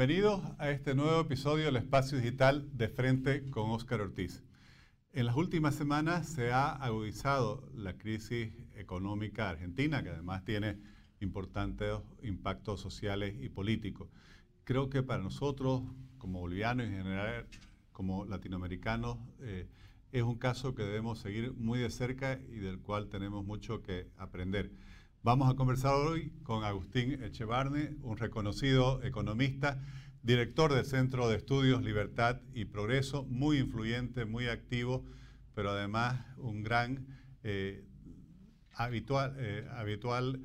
[0.00, 4.42] Bienvenidos a este nuevo episodio del Espacio Digital de Frente con Óscar Ortiz.
[5.12, 10.78] En las últimas semanas se ha agudizado la crisis económica argentina, que además tiene
[11.20, 14.08] importantes impactos sociales y políticos.
[14.64, 15.82] Creo que para nosotros,
[16.16, 17.46] como bolivianos y en general
[17.92, 19.68] como latinoamericanos, eh,
[20.12, 24.06] es un caso que debemos seguir muy de cerca y del cual tenemos mucho que
[24.16, 24.70] aprender.
[25.22, 29.78] Vamos a conversar hoy con Agustín Echevarne, un reconocido economista,
[30.22, 35.04] director del Centro de Estudios Libertad y Progreso, muy influyente, muy activo,
[35.54, 37.06] pero además un gran
[37.42, 37.84] eh,
[38.72, 40.40] habitual, eh, habitual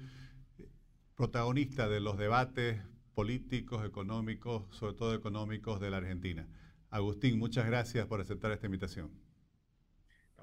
[1.15, 2.81] protagonista de los debates
[3.13, 6.49] políticos, económicos, sobre todo económicos de la Argentina.
[6.89, 9.10] Agustín, muchas gracias por aceptar esta invitación.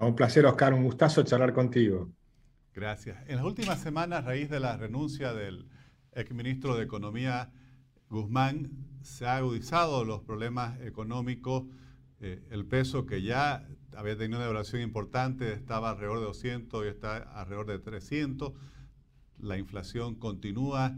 [0.00, 2.10] Un placer, Oscar, un gustazo charlar contigo.
[2.74, 3.18] Gracias.
[3.28, 5.66] En las últimas semanas, a raíz de la renuncia del
[6.12, 7.52] exministro de Economía
[8.08, 8.70] Guzmán,
[9.02, 11.64] se han agudizado los problemas económicos.
[12.20, 16.88] Eh, el peso que ya había tenido una evaluación importante estaba alrededor de 200 y
[16.88, 18.52] está alrededor de 300.
[19.38, 20.96] La inflación continúa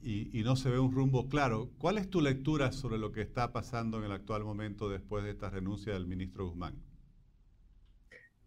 [0.00, 1.70] y, y, no se ve un rumbo claro.
[1.78, 5.30] ¿Cuál es tu lectura sobre lo que está pasando en el actual momento después de
[5.30, 6.74] esta renuncia del ministro Guzmán?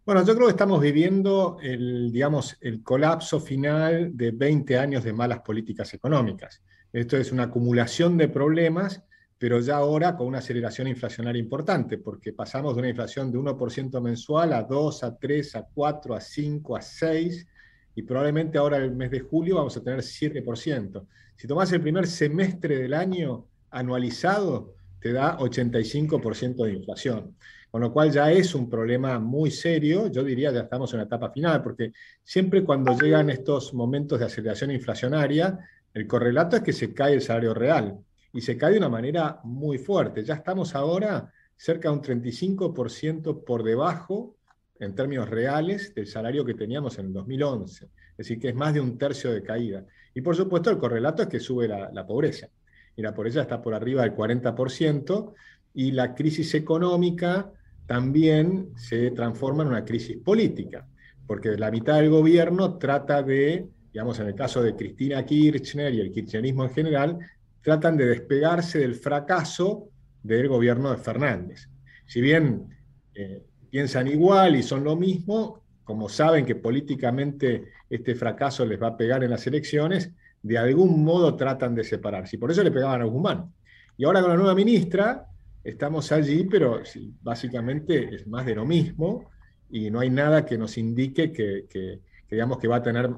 [0.06, 5.12] Bueno, yo creo que estamos viviendo el, digamos, el colapso final de 20 años de
[5.12, 6.62] malas políticas económicas.
[6.92, 9.02] Esto es una acumulación de problemas,
[9.36, 14.00] pero ya ahora con una aceleración inflacionaria importante, porque pasamos de una inflación de 1%
[14.00, 17.48] mensual a 2, a 3, a 4, a 5, a 6,
[17.96, 21.04] y probablemente ahora el mes de julio vamos a tener 7%.
[21.34, 24.72] Si tomás el primer semestre del año anualizado,
[25.12, 27.36] da 85% de inflación
[27.76, 31.04] con lo cual ya es un problema muy serio, yo diría ya estamos en la
[31.04, 35.58] etapa final, porque siempre cuando llegan estos momentos de aceleración inflacionaria,
[35.92, 37.98] el correlato es que se cae el salario real,
[38.32, 40.24] y se cae de una manera muy fuerte.
[40.24, 44.36] Ya estamos ahora cerca de un 35% por debajo,
[44.78, 47.84] en términos reales, del salario que teníamos en el 2011.
[47.84, 49.84] Es decir, que es más de un tercio de caída.
[50.14, 52.48] Y por supuesto el correlato es que sube la pobreza.
[52.96, 55.34] Y la pobreza está por arriba del 40%,
[55.74, 57.52] y la crisis económica
[57.86, 60.88] también se transforma en una crisis política,
[61.26, 66.00] porque la mitad del gobierno trata de, digamos, en el caso de Cristina Kirchner y
[66.00, 67.18] el kirchnerismo en general,
[67.60, 69.90] tratan de despegarse del fracaso
[70.22, 71.68] del gobierno de Fernández.
[72.06, 72.68] Si bien
[73.14, 78.88] eh, piensan igual y son lo mismo, como saben que políticamente este fracaso les va
[78.88, 80.10] a pegar en las elecciones,
[80.46, 82.36] de algún modo tratan de separarse.
[82.36, 83.52] Y por eso le pegaban a Guzmán.
[83.96, 85.26] Y ahora con la nueva ministra,
[85.64, 86.80] estamos allí, pero
[87.20, 89.28] básicamente es más de lo mismo
[89.68, 93.10] y no hay nada que nos indique que, digamos que va a tener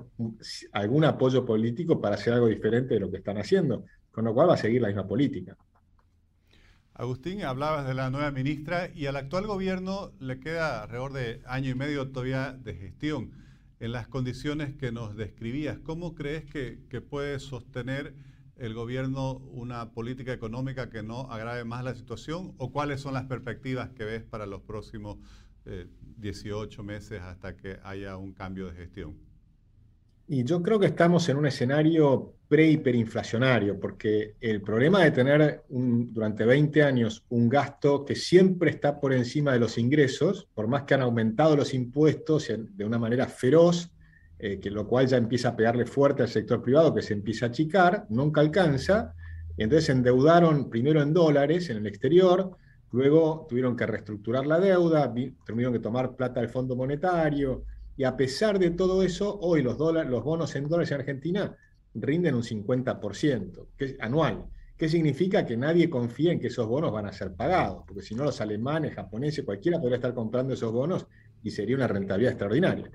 [0.73, 4.49] algún apoyo político para hacer algo diferente de lo que están haciendo, con lo cual
[4.49, 5.55] va a seguir la misma política.
[6.95, 11.71] Agustín, hablabas de la nueva ministra y al actual gobierno le queda alrededor de año
[11.71, 13.33] y medio todavía de gestión.
[13.81, 18.13] En las condiciones que nos describías, ¿cómo crees que, puede sostener
[18.57, 23.27] el gobierno una política económica que no agrave más la situación o cuáles son las
[23.27, 25.19] perspectivas que ves para los próximos
[26.17, 29.28] 18 eh, meses hasta que haya un cambio de gestión?
[30.31, 36.45] Y yo creo que estamos en un escenario pre-hiperinflacionario, porque el problema de tener durante
[36.45, 40.93] 20 años un gasto que siempre está por encima de los ingresos, por más que
[40.93, 43.91] han aumentado los impuestos de una manera feroz,
[44.39, 47.47] eh, que lo cual ya empieza a pegarle fuerte al sector privado, que se empieza
[47.47, 49.15] a achicar, nunca alcanza,
[49.57, 52.55] y entonces endeudaron primero en dólares en el exterior,
[52.93, 55.11] luego tuvieron que reestructurar la deuda,
[55.47, 57.65] tuvieron que tomar plata del Fondo Monetario,
[57.99, 61.57] y a pesar de todo eso, hoy los, bonos en dólares en Argentina
[61.95, 64.45] rinden un 50% que es anual.
[64.77, 65.45] ¿Qué significa?
[65.45, 68.41] Que nadie confía en que esos bonos van a ser pagados, porque si no los
[68.41, 71.09] alemanes, japoneses, cualquiera podría estar comprando esos bonos
[71.43, 72.89] y sería una rentabilidad extraordinaria.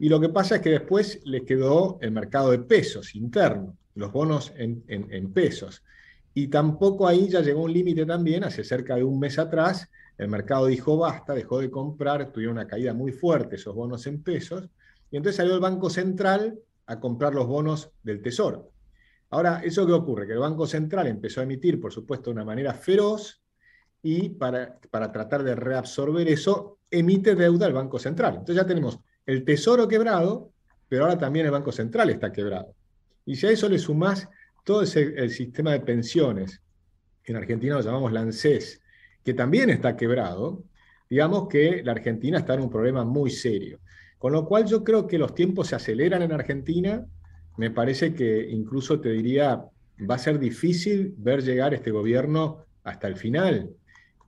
[0.00, 4.10] Y lo que pasa es que después les quedó el mercado de pesos interno, los
[4.10, 5.84] bonos en, pesos.
[6.34, 9.88] Y tampoco ahí ya llegó un límite también, hace cerca de un mes atrás,
[10.18, 14.22] el mercado dijo basta, dejó de comprar, tuvieron una caída muy fuerte esos bonos en
[14.22, 14.68] pesos,
[15.10, 18.72] y entonces salió el Banco Central a comprar los bonos del Tesoro.
[19.30, 20.26] Ahora, ¿eso qué ocurre?
[20.26, 23.42] Que el Banco Central empezó a emitir, por supuesto, de una manera feroz,
[24.02, 28.34] y para, para tratar de reabsorber eso, emite deuda al Banco Central.
[28.34, 30.52] Entonces ya tenemos el tesoro quebrado,
[30.88, 32.74] pero ahora también el Banco Central está quebrado.
[33.26, 34.28] Y si a eso le sumás
[34.64, 36.62] todo ese, el sistema de pensiones,
[37.24, 38.80] en Argentina lo llamamos la ANSES,
[39.28, 40.64] que también está quebrado,
[41.10, 43.78] digamos que la Argentina está en un problema muy serio.
[44.16, 47.04] Con lo cual yo creo que los tiempos se aceleran en Argentina,
[47.58, 49.66] me parece que incluso te diría
[50.10, 53.68] va a ser difícil ver llegar este gobierno hasta el final,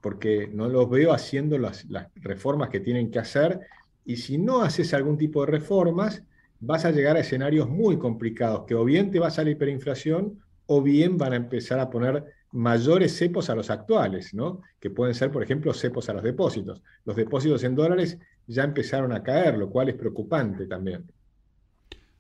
[0.03, 1.87] porque no los veo haciendo las,
[2.17, 3.59] reformas que tienen que hacer,
[4.05, 6.25] y si no haces algún tipo de reformas,
[6.61, 10.43] vas a llegar a escenarios muy complicados, que o bien te vas a la hiperinflación,
[10.67, 14.63] o bien van a empezar a poner mayores cepos a los actuales, ¿no?
[14.81, 16.83] que pueden ser, por ejemplo, cepos a los depósitos.
[17.05, 21.11] Los depósitos en dólares ya empezaron a caer, lo cual es preocupante también.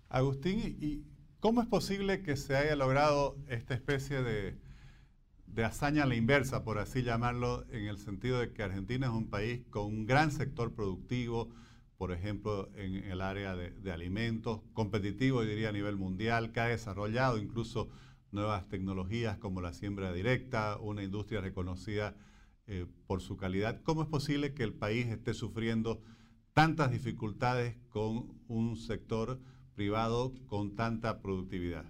[0.08, 1.04] Agustín, ¿y
[1.40, 4.56] cómo es posible que se haya logrado esta especie de,
[5.46, 9.12] de hazaña a la inversa, por así llamarlo, en el sentido de que Argentina es
[9.12, 11.50] un país con un gran sector productivo,
[11.98, 16.60] por ejemplo, en el área de, de alimentos, competitivo, yo diría, a nivel mundial, que
[16.60, 17.90] ha desarrollado incluso
[18.32, 22.14] nuevas tecnologías como la siembra directa, una industria reconocida
[22.66, 23.80] eh, por su calidad.
[23.82, 26.02] ¿Cómo es posible que el país esté sufriendo
[26.54, 29.40] tantas dificultades con un sector
[29.74, 31.84] privado con tanta productividad?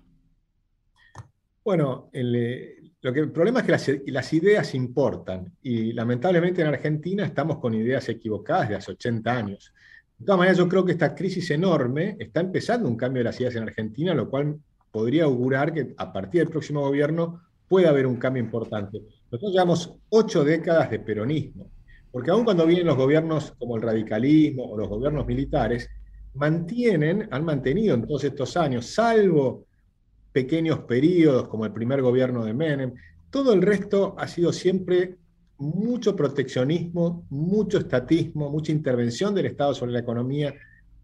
[1.62, 6.62] Bueno, el, eh, lo que, el problema es que las, las, ideas importan y lamentablemente
[6.62, 9.74] en Argentina estamos con ideas equivocadas de hace 80 años.
[10.18, 13.40] De todas maneras, yo creo que esta crisis enorme está empezando un cambio de las
[13.40, 14.58] ideas en Argentina, lo cual
[14.90, 19.00] podría augurar que a partir del próximo gobierno pueda haber un cambio importante.
[19.30, 21.70] Nosotros llevamos ocho décadas de peronismo,
[22.10, 25.88] porque aun cuando vienen los gobiernos como el radicalismo o los gobiernos militares,
[26.34, 29.66] mantienen, han mantenido en todos estos años, salvo
[30.32, 32.94] pequeños periodos como el primer gobierno de Menem,
[33.30, 35.16] todo el resto ha sido siempre
[35.58, 40.54] mucho proteccionismo, mucho estatismo, mucha intervención del Estado sobre la economía,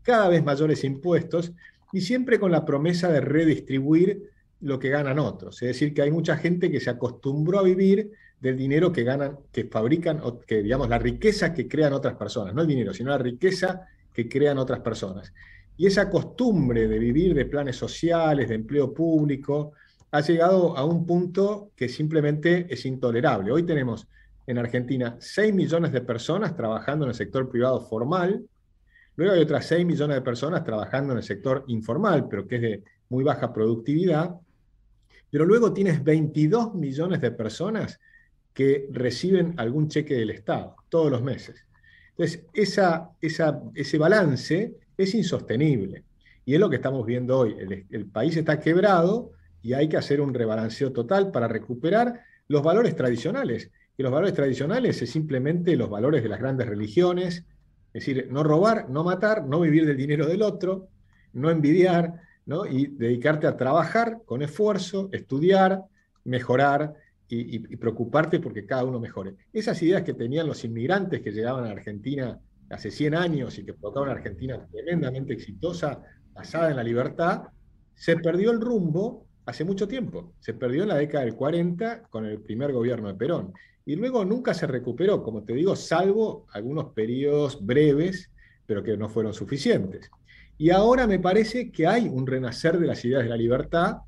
[0.02, 1.52] cada vez mayores impuestos,
[1.96, 5.62] y siempre con la promesa de redistribuir lo que ganan otros.
[5.62, 9.38] Es decir, que hay mucha gente que se acostumbró a vivir del dinero que ganan,
[9.50, 13.16] que fabrican, que digamos, la riqueza que crean otras personas, no el dinero, sino la
[13.16, 15.32] riqueza que crean otras personas.
[15.78, 19.72] Y esa costumbre de vivir de planes sociales, de empleo público,
[20.10, 23.52] ha llegado a un punto que simplemente es intolerable.
[23.52, 24.06] Hoy tenemos
[24.46, 28.44] en Argentina 6 millones de personas trabajando en el sector privado formal,
[29.16, 32.62] Luego hay otras 6 millones de personas trabajando en el sector informal, pero que es
[32.62, 34.36] de muy baja productividad.
[35.30, 37.98] Pero luego tienes 22 millones de personas
[38.52, 41.66] que reciben algún cheque del Estado todos los meses.
[42.10, 42.44] Entonces,
[43.74, 46.04] ese balance es insostenible.
[46.44, 47.56] Y es lo que estamos viendo hoy.
[47.58, 49.32] El, el país está quebrado
[49.62, 53.70] y hay que hacer un rebalanceo total para recuperar los valores tradicionales.
[53.98, 57.44] Y los valores tradicionales es simplemente los valores de las grandes religiones,
[57.96, 60.90] es decir, no robar, no matar, no vivir del dinero del otro,
[61.32, 62.66] no envidiar, ¿no?
[62.66, 65.82] y dedicarte a trabajar con esfuerzo, estudiar,
[66.24, 66.92] mejorar
[67.26, 69.36] y, preocuparte porque cada uno mejore.
[69.50, 72.38] Esas ideas que tenían los inmigrantes que llegaban a Argentina
[72.68, 76.02] hace 100 años y que provocaban una Argentina tremendamente exitosa,
[76.34, 77.44] basada en la libertad,
[77.94, 80.34] se perdió el rumbo hace mucho tiempo.
[80.40, 83.52] Se perdió en la década del 40 con el primer gobierno de Perón
[83.84, 88.30] y luego nunca se recuperó, como te digo, salvo algunos periodos breves,
[88.66, 90.10] pero que no fueron suficientes.
[90.58, 93.98] Y ahora me parece que hay un renacer de las ideas de la libertad,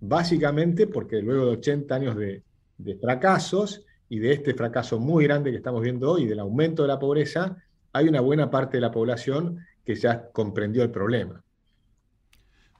[0.00, 2.42] básicamente porque luego de 80 años de,
[2.78, 6.88] de fracasos y de este fracaso muy grande que estamos viendo hoy, del aumento de
[6.88, 7.56] la pobreza,
[7.92, 11.44] hay una buena parte de la población que ya comprendió el problema.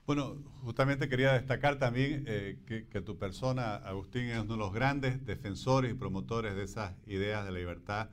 [0.07, 5.25] Bueno, justamente quería destacar también eh, que, tu persona, Agustín, es uno de los grandes
[5.25, 8.09] defensores y promotores de esas ideas de la libertad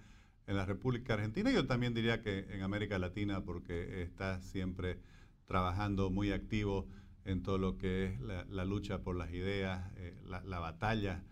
[0.49, 1.53] en la República Argentina.
[1.53, 4.99] Yo también diría que en América Latina, porque está siempre
[5.45, 6.89] trabajando muy activo
[7.25, 11.23] en todo lo que es la, lucha por las ideas, eh, la, batalla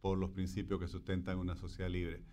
[0.00, 2.24] por los principios que sustentan una sociedad libre.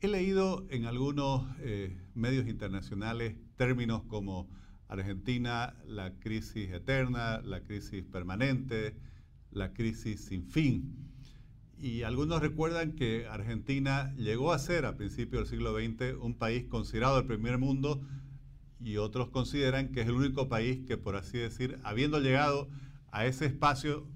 [0.00, 4.50] He leído en algunos eh, medios internacionales términos como
[4.92, 8.94] Argentina, la crisis eterna, la crisis permanente,
[9.50, 10.94] la crisis sin fin.
[11.78, 16.66] Y algunos recuerdan que Argentina llegó a ser a principios del siglo XX un país
[16.68, 18.02] considerado el primer mundo
[18.80, 22.68] y otros consideran que es el único país que, por así decir, habiendo llegado
[23.10, 24.06] a ese espacio,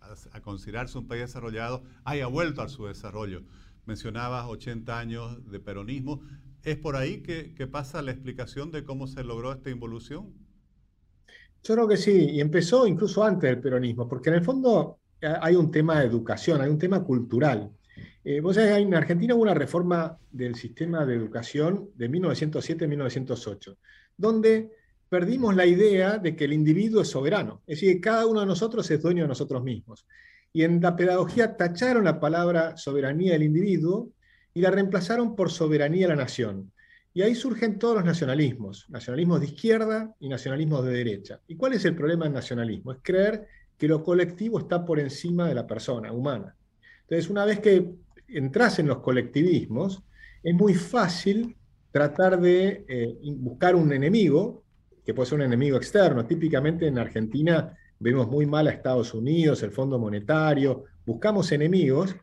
[0.00, 3.42] a, considerarse un país desarrollado, haya vuelto a su desarrollo.
[3.84, 6.22] Mencionabas 80 años de peronismo.
[6.64, 10.32] ¿Es por ahí que, pasa la explicación de cómo se logró esta involución?
[11.62, 15.32] Yo creo que sí, y empezó incluso antes del peronismo, porque en el fondo eh,
[15.42, 17.70] hay un tema de educación, hay un tema cultural.
[18.24, 23.76] Eh, vos sabés, en Argentina hubo una reforma del sistema de educación de 1907-1908,
[24.16, 24.70] donde
[25.10, 28.90] perdimos la idea de que el individuo es soberano, es decir, cada uno de nosotros
[28.90, 30.06] es dueño de nosotros mismos.
[30.50, 34.12] Y en la pedagogía tacharon la palabra soberanía del individuo
[34.54, 36.72] y la reemplazaron por soberanía de la nación.
[37.12, 41.40] Y ahí surgen todos los nacionalismos, nacionalismos de izquierda y nacionalismos de derecha.
[41.46, 42.92] ¿Y cuál es el problema del nacionalismo?
[42.92, 43.46] Es creer
[43.76, 46.56] que lo colectivo está por encima de la persona humana.
[47.02, 47.94] Entonces, una vez que
[48.28, 50.02] entras en los colectivismos,
[50.42, 51.56] es muy fácil
[51.90, 54.64] tratar de eh, buscar un enemigo,
[55.04, 56.26] que puede ser un enemigo externo.
[56.26, 62.16] Típicamente en Argentina vemos muy mal a Estados Unidos, el Fondo Monetario, buscamos enemigos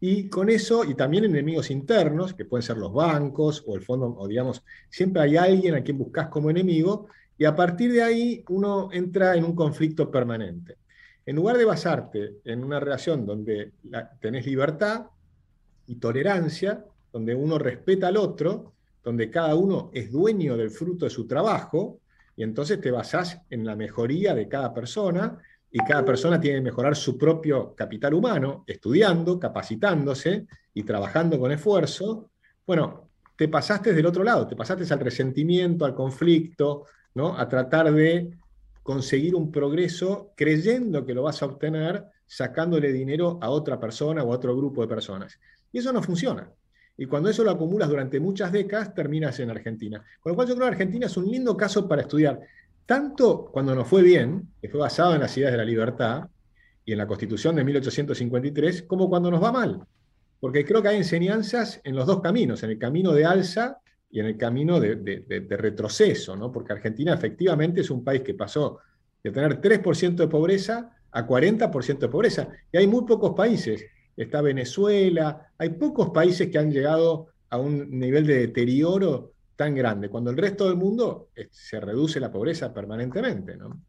[0.00, 4.14] y con eso, y también enemigos internos, que pueden ser los bancos o el fondo,
[4.18, 8.44] o digamos, siempre hay alguien a quien buscas como enemigo, y a partir de ahí
[8.48, 10.76] uno entra en un conflicto permanente.
[11.24, 13.72] En lugar de basarte en una relación donde
[14.20, 15.06] tenés libertad
[15.86, 21.10] y tolerancia, donde uno respeta al otro, donde cada uno es dueño del fruto de
[21.10, 22.00] su trabajo,
[22.36, 25.38] y entonces te basás en la mejoría de cada persona,
[25.70, 31.52] y cada persona tiene que mejorar su propio capital humano, estudiando, capacitándose y trabajando con
[31.52, 32.30] esfuerzo.
[32.66, 37.36] Bueno, te pasaste del otro lado, te pasaste al resentimiento, al conflicto, ¿no?
[37.36, 38.30] a tratar de
[38.82, 44.32] conseguir un progreso creyendo que lo vas a obtener sacándole dinero a otra persona o
[44.32, 45.38] a otro grupo de personas.
[45.72, 46.50] Y eso no funciona.
[46.96, 50.02] Y cuando eso lo acumulas durante muchas décadas, terminas en Argentina.
[50.20, 52.40] Con lo cual yo creo que Argentina es un lindo caso para estudiar,
[52.86, 56.28] tanto cuando nos fue bien, que fue basado en las ideas de la libertad
[56.84, 59.84] y en la Constitución de 1853, como cuando nos va mal.
[60.38, 64.20] Porque creo que hay enseñanzas en los dos caminos, en el camino de alza y
[64.20, 66.52] en el camino de, retroceso, ¿no?
[66.52, 68.78] porque Argentina efectivamente es un país que pasó
[69.22, 72.48] de tener 3% de pobreza a 40% de pobreza.
[72.70, 73.84] Y hay muy pocos países.
[74.16, 80.08] Está Venezuela, hay pocos países que han llegado a un nivel de deterioro tan grande,
[80.08, 83.56] cuando el resto del mundo eh, se reduce la pobreza permanentemente.
[83.56, 83.82] ¿no?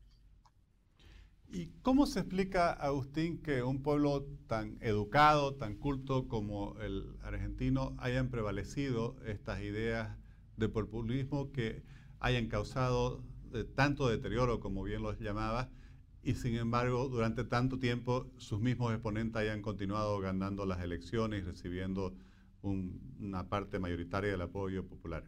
[1.50, 7.96] ¿Y cómo se explica, Agustín, que un pueblo tan educado, tan culto como el argentino
[8.00, 10.18] hayan prevalecido estas ideas
[10.56, 11.84] de populismo que
[12.20, 13.24] hayan causado
[13.76, 15.70] tanto deterioro, como bien los llamaba,
[16.22, 21.46] y sin embargo, durante tanto tiempo sus mismos exponentes hayan continuado ganando las elecciones y
[21.46, 22.14] recibiendo
[22.62, 25.24] una parte mayoritaria del apoyo popular?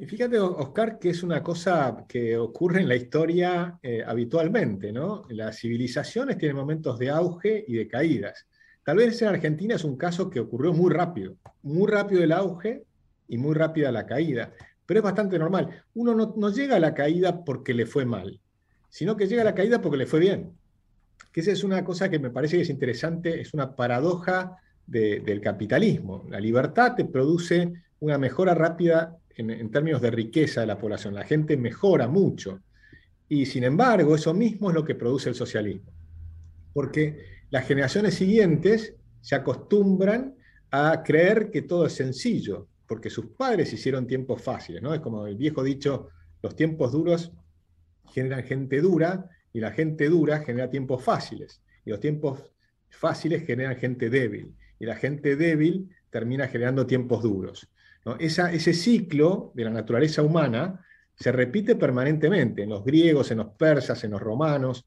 [0.00, 5.24] Y fíjate, Oscar, que es una cosa que ocurre en la historia eh, habitualmente, ¿no?
[5.30, 8.46] Las civilizaciones tienen momentos de auge y de caídas.
[8.84, 12.84] Tal vez en Argentina es un caso que ocurrió muy rápido, muy rápido el auge
[13.26, 14.52] y muy rápida la caída,
[14.86, 15.82] pero es bastante normal.
[15.94, 18.40] Uno no, llega a la caída porque le fue mal,
[18.88, 20.52] sino que llega a la caída porque le fue bien.
[21.32, 25.40] Que esa es una cosa que me parece que es interesante, es una paradoja del
[25.40, 26.24] capitalismo.
[26.30, 31.14] La libertad te produce una mejora rápida en, términos de riqueza de la población.
[31.14, 32.60] La gente mejora mucho.
[33.28, 35.92] Y sin embargo, eso mismo es lo que produce el socialismo.
[36.72, 40.34] Porque las generaciones siguientes se acostumbran
[40.70, 44.92] a creer que todo es sencillo, porque sus padres hicieron tiempos fáciles, ¿no?
[44.92, 46.08] Es como el viejo dicho,
[46.42, 47.32] los tiempos duros
[48.12, 51.62] generan gente dura y la gente dura genera tiempos fáciles.
[51.84, 52.42] Y los tiempos
[52.90, 54.54] fáciles generan gente débil.
[54.80, 57.68] Y la gente débil termina generando tiempos duros
[58.18, 60.84] ese ciclo de la naturaleza humana
[61.14, 64.86] se repite permanentemente en los griegos, en los persas, en los romanos,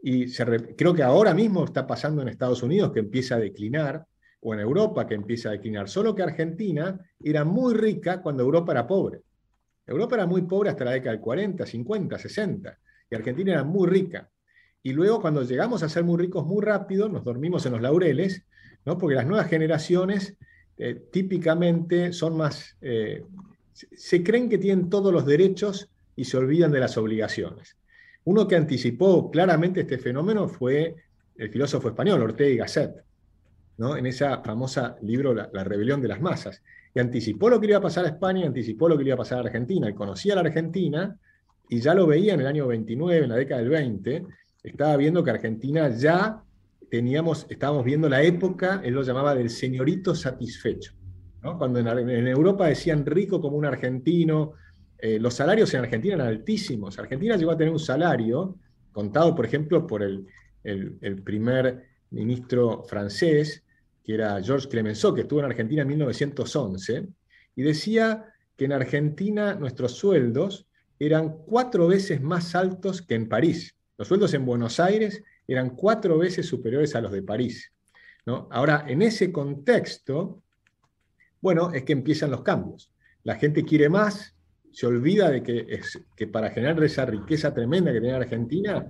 [0.00, 0.32] y
[0.76, 4.04] creo que ahora mismo está pasando en Estados Unidos que empieza a declinar,
[4.40, 8.72] o en Europa que empieza a declinar, solo que Argentina era muy rica cuando Europa
[8.72, 9.20] era pobre.
[9.86, 12.78] Europa era muy pobre hasta la década del 40, 50, 60,
[13.10, 14.28] y Argentina era muy rica.
[14.82, 18.44] Y luego cuando llegamos a ser muy ricos muy rápido, nos dormimos en los laureles,
[18.84, 18.98] ¿no?
[18.98, 20.36] porque las nuevas generaciones
[20.78, 23.24] eh, típicamente son más, eh,
[23.72, 27.76] se creen que tienen todos los derechos y se olvidan de las obligaciones.
[28.24, 30.94] Uno que anticipó claramente este fenómeno fue
[31.36, 33.04] el filósofo español Ortega y Gasset,
[33.78, 33.96] ¿no?
[33.96, 36.62] en esa famosa libro la, rebelión de las masas,
[36.94, 39.38] y anticipó lo que iba a pasar a España anticipó lo que iba a pasar
[39.38, 41.18] a Argentina, y conocía a la Argentina
[41.68, 44.26] y ya lo veía en el año 29, en la década del 20,
[44.62, 46.42] estaba viendo que Argentina ya
[46.92, 50.92] teníamos, estábamos viendo la época, él lo llamaba del señorito satisfecho.
[51.40, 54.52] Cuando en, Europa decían rico como un argentino,
[54.98, 56.98] eh, los salarios en Argentina eran altísimos.
[56.98, 58.58] Argentina llegó a tener un salario,
[58.92, 60.26] contado por ejemplo por el,
[60.64, 63.64] el, primer ministro francés,
[64.04, 67.08] que era Georges Clemenceau, que estuvo en Argentina en 1911,
[67.56, 70.66] y decía que en Argentina nuestros sueldos
[70.98, 73.74] eran cuatro veces más altos que en París.
[73.96, 77.72] Los sueldos en Buenos Aires eran cuatro veces superiores a los de París.
[78.50, 80.42] Ahora, en ese contexto,
[81.40, 82.90] bueno, es que empiezan los cambios.
[83.24, 84.34] La gente quiere más,
[84.70, 85.80] se olvida de que,
[86.16, 88.86] que para generar esa riqueza tremenda que tenía Argentina,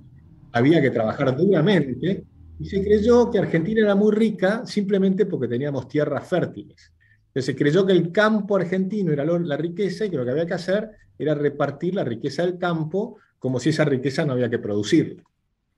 [0.53, 2.25] había que trabajar duramente,
[2.59, 6.93] y se creyó que Argentina era muy rica simplemente porque teníamos tierras fértiles.
[7.29, 10.47] Entonces se creyó que el campo argentino era la riqueza y que lo que había
[10.47, 14.59] que hacer era repartir la riqueza del campo como si esa riqueza no había que
[14.59, 15.23] producirla.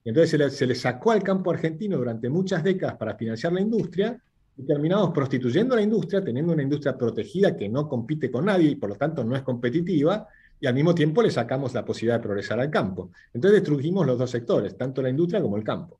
[0.05, 4.17] Entonces se le, sacó al campo argentino durante muchas décadas para financiar la industria
[4.55, 8.75] y terminamos prostituyendo la industria, teniendo una industria protegida que no compite con nadie y
[8.75, 10.27] por lo tanto no es competitiva,
[10.59, 13.11] y al mismo tiempo le sacamos la posibilidad de progresar al campo.
[13.33, 15.99] Entonces destruimos los dos sectores, tanto la industria como el campo.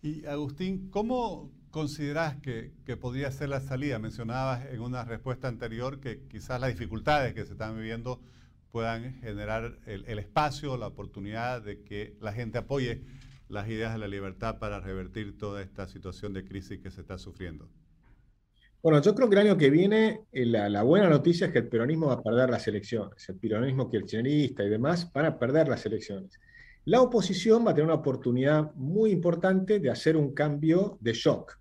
[0.00, 3.98] Y Agustín, ¿cómo considerás que, podría ser la salida?
[3.98, 8.20] Mencionabas en una respuesta anterior que quizás las dificultades que se están viviendo
[8.70, 13.02] puedan generar el, el espacio, la oportunidad de que la gente apoye
[13.48, 17.18] las ideas de la libertad para revertir toda esta situación de crisis que se está
[17.18, 17.68] sufriendo.
[18.80, 21.68] Bueno, yo creo que el año que viene eh, la, buena noticia es que el
[21.68, 23.28] peronismo va a perder las elecciones.
[23.28, 26.38] El peronismo kirchnerista y demás van a perder las elecciones.
[26.84, 31.58] La oposición va a tener una oportunidad muy importante de hacer un cambio de shock.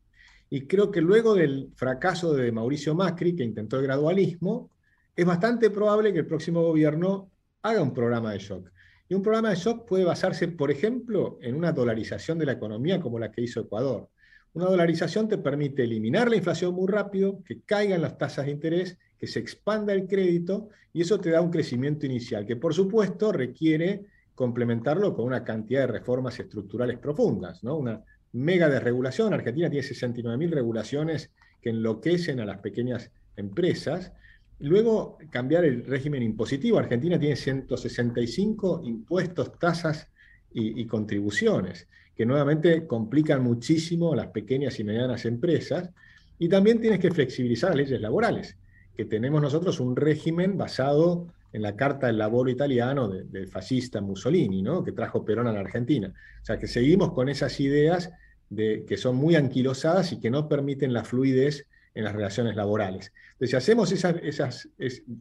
[0.49, 4.69] Y creo que luego del fracaso de Mauricio Macri, que intentó el gradualismo,
[5.17, 7.31] es bastante probable que el próximo gobierno
[7.63, 8.71] haga un programa de shock.
[9.09, 13.01] Y un programa de shock puede basarse, por ejemplo, en una dolarización de la economía
[13.01, 14.09] como la que hizo Ecuador.
[14.53, 18.97] Una dolarización te permite eliminar la inflación muy rápido, que caigan las tasas de interés,
[19.17, 23.31] que se expanda el crédito y eso te da un crecimiento inicial, que por supuesto
[23.31, 24.05] requiere
[24.35, 27.75] complementarlo con una cantidad de reformas estructurales profundas, ¿no?
[27.75, 29.33] Una mega desregulación.
[29.33, 34.11] Argentina tiene 69.000 regulaciones que enloquecen a las pequeñas empresas.
[34.59, 36.79] Luego, cambiar el régimen impositivo.
[36.79, 40.07] Argentina tiene 165 impuestos, tasas
[40.51, 41.87] y contribuciones
[42.17, 45.91] que nuevamente complican muchísimo a las pequeñas y medianas empresas.
[46.39, 48.57] Y también tienes que flexibilizar las leyes laborales,
[48.95, 54.63] que tenemos nosotros un régimen basado en la Carta del Laboro italiano del fascista Mussolini,
[54.63, 54.83] ¿no?
[54.83, 56.11] que trajo Perón a la Argentina.
[56.41, 58.11] O sea, que seguimos con esas ideas
[58.49, 63.11] de, que son muy anquilosadas y que no permiten la fluidez en las relaciones laborales.
[63.33, 64.69] Entonces, si hacemos esas,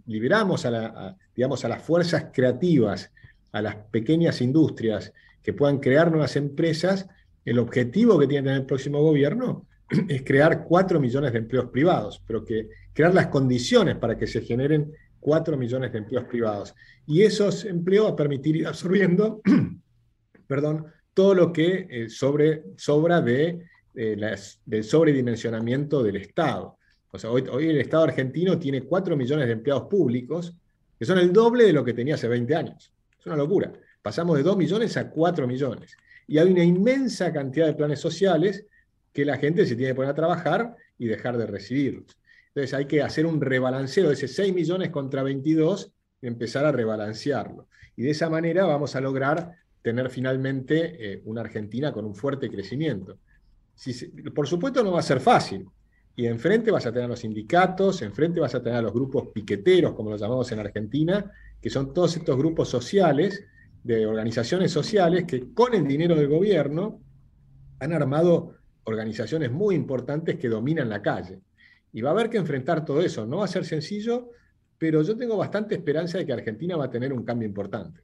[0.07, 3.13] liberamos a, digamos, a las fuerzas creativas,
[3.53, 7.09] a las pequeñas industrias que puedan crear nuevas empresas,
[7.45, 9.67] el objetivo que tiene el próximo gobierno
[10.09, 14.43] es crear 4 millones de empleos privados, pero que crear las condiciones para que se
[14.43, 16.75] generen 4 millones de empleos privados.
[17.07, 19.41] Y esos empleos permitir ir absorbiendo
[20.47, 23.61] perdón, todo lo que eh, sobre, sobra de,
[23.97, 26.79] del sobredimensionamiento del Estado.
[27.11, 30.55] O sea, hoy, hoy, el Estado argentino tiene 4 millones de empleados públicos,
[30.99, 32.93] que son el doble de lo que tenía hace 20 años.
[33.19, 33.73] Es una locura.
[34.03, 35.97] Pasamos de 2 millones a 4 millones.
[36.27, 38.67] Y hay una inmensa cantidad de planes sociales
[39.13, 42.19] que la gente se tiene que poner a trabajar y dejar de recibirlos.
[42.49, 46.73] Entonces hay que hacer un rebalanceo de ese 6 millones contra 22 y empezar a
[46.73, 47.69] rebalancearlo.
[47.97, 52.51] Y de esa manera vamos a lograr tener finalmente eh, una Argentina con un fuerte
[52.51, 53.19] crecimiento.
[54.35, 55.67] Por supuesto no va a ser fácil.
[56.19, 59.29] Y enfrente vas a tener a los sindicatos, enfrente vas a tener a los grupos
[59.35, 63.45] piqueteros, como los llamamos en Argentina, que son todos estos grupos sociales
[63.85, 67.01] de organizaciones sociales que con el dinero del gobierno
[67.79, 71.41] han armado organizaciones muy importantes que dominan la calle.
[71.93, 73.27] Y va a haber que enfrentar todo eso.
[73.27, 74.31] No va a ser sencillo,
[74.79, 78.01] pero yo tengo bastante esperanza de que Argentina va a tener un cambio importante.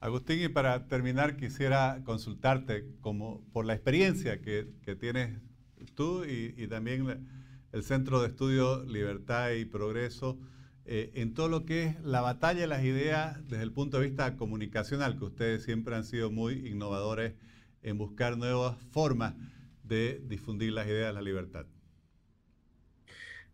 [0.00, 4.66] Agustín, y para terminar quisiera consultarte como por la experiencia que,
[4.98, 5.38] tienes
[5.94, 7.28] tú y, y también
[7.72, 10.38] el Centro de Estudio Libertad y Progreso
[10.92, 14.08] eh, en todo lo que es la batalla de las ideas desde el punto de
[14.08, 17.34] vista comunicacional, que ustedes siempre han sido muy innovadores
[17.82, 19.34] en buscar nuevas formas
[19.84, 21.66] de difundir las ideas de la libertad.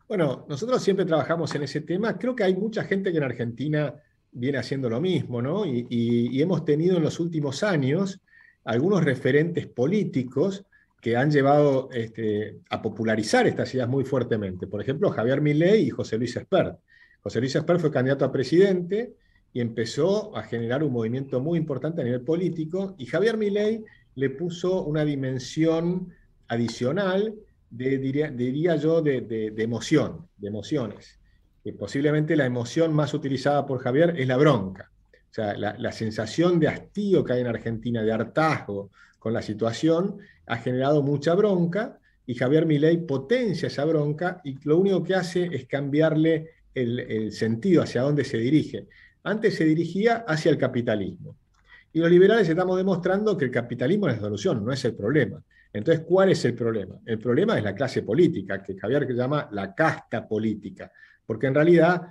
[0.09, 2.17] Bueno, nosotros siempre trabajamos en ese tema.
[2.17, 3.95] Creo que hay mucha gente que en Argentina
[4.33, 5.65] viene haciendo lo mismo, ¿no?
[5.67, 8.21] Y, hemos tenido en los últimos años
[8.65, 10.65] algunos referentes políticos
[11.01, 14.67] que han llevado este, a popularizar estas ideas muy fuertemente.
[14.67, 16.79] Por ejemplo, Javier Milei y José Luis Espert.
[17.23, 19.15] José Luis Esper fue candidato a presidente
[19.53, 23.83] y empezó a generar un movimiento muy importante a nivel político, y Javier Milei
[24.15, 26.13] le puso una dimensión
[26.49, 27.35] adicional,
[27.71, 31.19] de, diría, yo, de, emoción, de emociones.
[31.67, 34.89] Que posiblemente la emoción más utilizada por Javier es la bronca.
[35.13, 40.19] O sea, la, sensación de hastío que hay en Argentina, de hartazgo con la situación,
[40.47, 45.49] ha generado mucha bronca, y Javier Milei potencia esa bronca, y lo único que hace
[45.51, 48.87] es cambiarle el, sentido hacia dónde se dirige.
[49.25, 51.37] Antes se dirigía hacia el capitalismo.
[51.93, 55.43] Y los liberales estamos demostrando que el capitalismo es la solución, no es el problema.
[55.73, 57.01] Entonces, ¿cuál es el problema?
[57.05, 60.93] El problema es la clase política, que Javier llama la casta política,
[61.27, 62.03] porque en realidad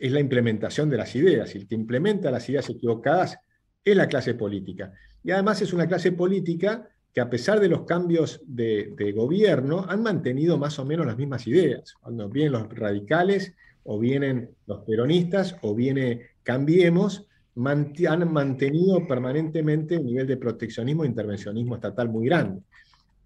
[0.00, 3.38] es la implementación de las ideas, y el que implementa las ideas equivocadas
[3.84, 4.92] es la clase política.
[5.22, 10.02] Y además es una clase política que a pesar de los cambios de, gobierno han
[10.02, 11.94] mantenido más o menos las mismas ideas.
[12.00, 17.26] Cuando vienen los radicales, o vienen los peronistas, o viene Cambiemos,
[17.56, 22.60] han mantenido permanentemente un nivel de proteccionismo e intervencionismo estatal muy grande.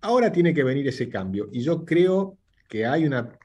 [0.03, 3.39] Ahora tiene que venir ese cambio y yo creo que hay una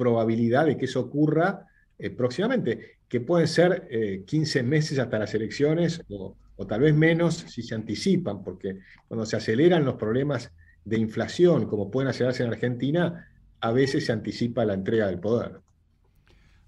[0.00, 1.66] probabilidad de que eso ocurra
[1.98, 3.86] eh, próximamente, que pueden ser
[4.24, 6.34] 15 eh, meses hasta las elecciones o,
[6.66, 10.52] tal vez menos si se anticipan, porque cuando se aceleran los problemas
[10.86, 13.28] de inflación, como pueden acelerarse en Argentina,
[13.60, 15.60] a veces se anticipa la entrega del poder.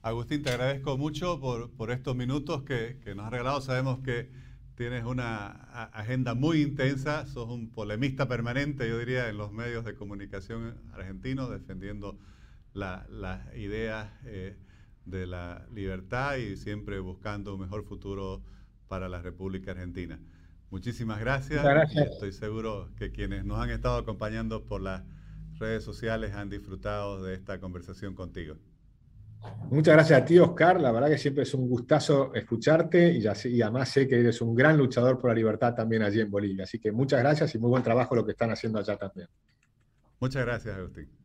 [0.03, 3.61] Agustín, te agradezco mucho por, estos minutos que, nos has regalado.
[3.61, 4.31] Sabemos que
[4.75, 5.47] tienes una
[5.93, 11.51] agenda muy intensa, sos un polemista permanente, yo diría, en los medios de comunicación argentinos,
[11.51, 12.19] defendiendo
[12.75, 14.57] las ideas eh,
[15.05, 18.43] de la libertad y siempre buscando un mejor futuro
[18.89, 20.21] para la República Argentina.
[20.71, 21.63] Muchísimas gracias.
[21.63, 22.13] gracias.
[22.13, 25.03] estoy seguro que quienes nos han estado acompañando por las
[25.59, 28.57] redes sociales han disfrutado de esta conversación contigo.
[29.71, 30.81] Muchas gracias a ti, Oscar.
[30.81, 34.41] La verdad que siempre es un gustazo escucharte y, ya, y además sé que eres
[34.41, 36.65] un gran luchador por la libertad también allí en Bolivia.
[36.65, 39.29] Así que muchas gracias y muy buen trabajo lo que están haciendo allá también.
[40.21, 41.22] Muchas gracias, Agustín.